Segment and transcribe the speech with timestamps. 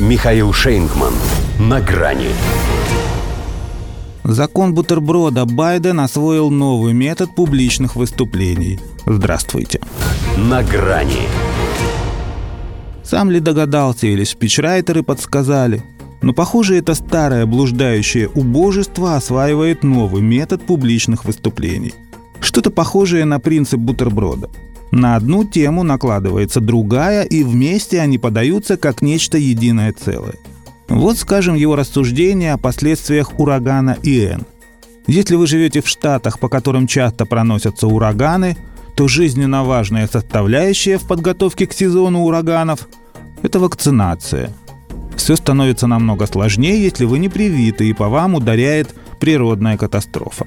[0.00, 1.14] Михаил Шейнгман.
[1.60, 2.30] На грани.
[4.24, 8.80] Закон бутерброда Байден освоил новый метод публичных выступлений.
[9.06, 9.80] Здравствуйте.
[10.36, 11.28] На грани.
[13.04, 15.84] Сам ли догадался или спичрайтеры подсказали?
[16.22, 21.94] Но, похоже, это старое блуждающее убожество осваивает новый метод публичных выступлений.
[22.40, 24.50] Что-то похожее на принцип бутерброда.
[24.94, 30.36] На одну тему накладывается другая, и вместе они подаются как нечто единое целое.
[30.88, 34.42] Вот, скажем, его рассуждение о последствиях урагана Иэн.
[35.08, 38.56] Если вы живете в штатах, по которым часто проносятся ураганы,
[38.94, 42.86] то жизненно важная составляющая в подготовке к сезону ураганов–
[43.42, 44.50] это вакцинация–
[45.16, 50.46] все становится намного сложнее, если вы не привиты и по вам ударяет природная катастрофа.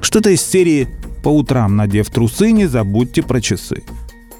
[0.00, 0.88] Что-то из серии
[1.24, 3.82] «По утрам, надев трусы, не забудьте про часы».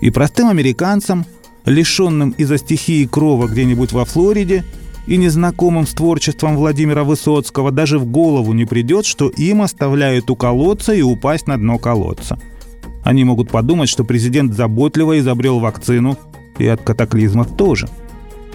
[0.01, 1.25] И простым американцам,
[1.65, 4.65] лишенным из-за стихии крова где-нибудь во Флориде
[5.07, 10.37] и незнакомым с творчеством Владимира Высоцкого даже в голову не придет, что им оставляют у
[10.37, 12.39] колодца и упасть на дно колодца.
[13.03, 16.19] Они могут подумать, что президент заботливо изобрел вакцину
[16.59, 17.89] и от катаклизмов тоже–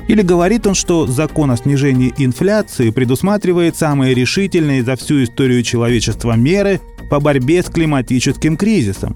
[0.10, 6.34] или говорит он, что закон о снижении инфляции предусматривает самые решительные за всю историю человечества
[6.34, 9.16] меры по борьбе с климатическим кризисом.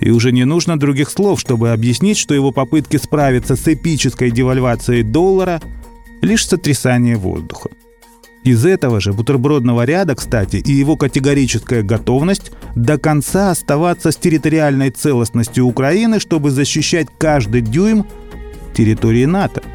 [0.00, 5.02] И уже не нужно других слов, чтобы объяснить, что его попытки справиться с эпической девальвацией
[5.02, 5.60] доллара–
[6.22, 7.70] лишь сотрясание воздуха.
[8.44, 14.90] Из этого же бутербродного ряда, кстати, и его категорическая готовность до конца оставаться с территориальной
[14.90, 18.06] целостностью Украины, чтобы защищать каждый дюйм
[18.74, 19.62] территории НАТО–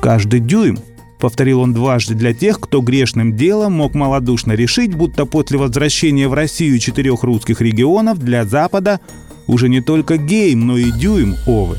[0.00, 0.78] каждый дюйм,
[1.20, 6.34] повторил он дважды для тех, кто грешным делом мог малодушно решить, будто после возвращения в
[6.34, 9.00] Россию четырех русских регионов для Запада
[9.46, 11.78] уже не только гейм, но и дюйм овы.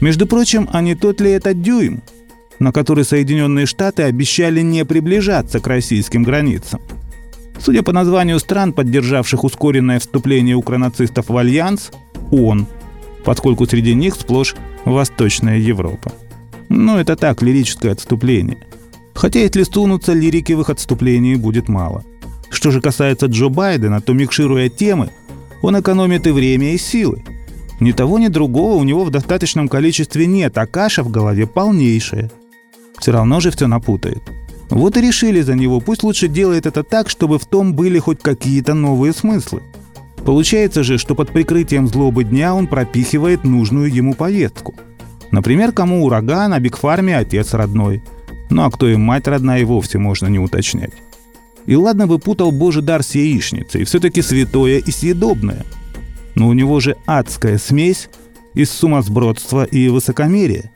[0.00, 2.02] Между прочим, а не тот ли это дюйм,
[2.58, 6.80] на который Соединенные Штаты обещали не приближаться к российским границам?
[7.58, 11.90] Судя по названию стран, поддержавших ускоренное вступление укронацистов в Альянс,
[12.30, 12.66] он,
[13.24, 14.54] поскольку среди них сплошь
[14.86, 16.12] Восточная Европа.
[16.70, 18.58] Ну, это так, лирическое отступление.
[19.12, 22.04] Хотя если сунуться, лирики в их отступлении будет мало.
[22.48, 25.10] Что же касается Джо Байдена, то микшируя темы,
[25.62, 27.24] он экономит и время, и силы.
[27.80, 32.30] Ни того, ни другого у него в достаточном количестве нет, а каша в голове полнейшая.
[32.98, 34.22] Все равно же все напутает.
[34.70, 38.20] Вот и решили за него, пусть лучше делает это так, чтобы в том были хоть
[38.20, 39.62] какие-то новые смыслы.
[40.24, 44.76] Получается же, что под прикрытием злобы дня он пропихивает нужную ему повестку–
[45.30, 48.02] Например, кому ураган, а Бигфарме отец родной.
[48.50, 50.92] Ну а кто им мать родная и вовсе можно не уточнять.
[51.66, 55.64] И ладно бы путал божий дар с яичницей, все-таки святое и съедобное.
[56.34, 58.08] Но у него же адская смесь
[58.54, 60.72] из сумасбродства и высокомерия,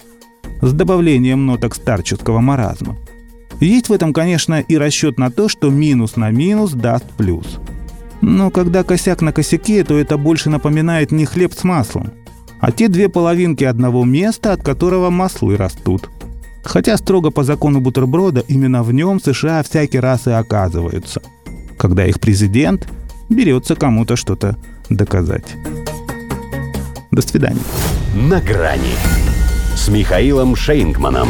[0.63, 2.97] с добавлением ноток старческого маразма.
[3.61, 7.59] Есть в этом, конечно, и расчет на то, что минус на минус даст плюс.
[8.21, 12.13] Но когда косяк на косяке, то это больше напоминает не хлеб с маслом–
[12.61, 16.09] а те две половинки одного места, от которого маслы растут.
[16.63, 21.21] Хотя строго по закону бутерброда именно в нем США всякий раз и оказываются,
[21.77, 22.89] когда их президент
[23.29, 24.57] берется кому-то что-то
[24.89, 25.55] доказать.
[27.11, 27.61] До свидания.
[28.15, 28.95] На грани
[29.77, 31.29] с Михаилом Шейнгманом.